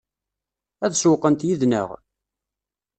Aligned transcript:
Ad 0.85 0.93
sewwqent 0.95 1.45
yid-neɣ? 1.47 1.89